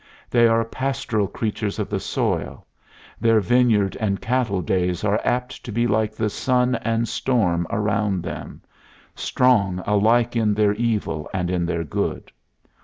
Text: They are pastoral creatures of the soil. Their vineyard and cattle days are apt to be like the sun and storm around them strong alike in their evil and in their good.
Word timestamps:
They 0.31 0.47
are 0.47 0.65
pastoral 0.65 1.27
creatures 1.27 1.77
of 1.77 1.87
the 1.87 1.99
soil. 1.99 2.65
Their 3.19 3.39
vineyard 3.39 3.95
and 3.99 4.19
cattle 4.19 4.63
days 4.63 5.03
are 5.03 5.21
apt 5.23 5.63
to 5.63 5.71
be 5.71 5.85
like 5.85 6.15
the 6.15 6.27
sun 6.31 6.73
and 6.77 7.07
storm 7.07 7.67
around 7.69 8.23
them 8.23 8.63
strong 9.13 9.83
alike 9.85 10.35
in 10.35 10.55
their 10.55 10.73
evil 10.73 11.29
and 11.35 11.51
in 11.51 11.67
their 11.67 11.83
good. 11.83 12.31